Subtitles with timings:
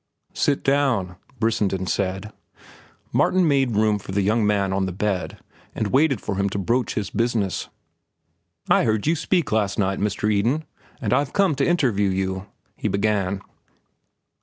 [0.33, 2.33] "Sit down," Brissenden said.
[3.13, 5.37] Martin made room for the young man on the bed
[5.75, 7.69] and waited for him to broach his business.
[8.67, 10.31] "I heard you speak last night, Mr.
[10.33, 10.65] Eden,
[10.99, 13.43] and I've come to interview you," he began.